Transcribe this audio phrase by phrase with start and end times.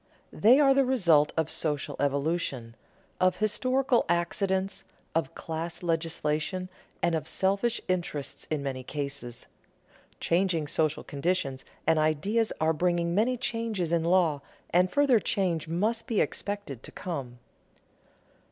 [0.33, 2.75] They are the result of social evolution,
[3.19, 6.69] of historical accidents, of class legislation,
[7.03, 9.45] and of selfish interest in many cases.
[10.19, 14.41] Changing social conditions and ideas are bringing many changes in law,
[14.71, 17.37] and further change must be expected to come.